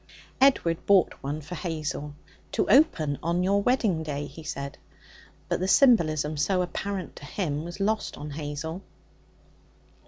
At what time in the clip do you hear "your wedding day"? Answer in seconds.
3.43-4.25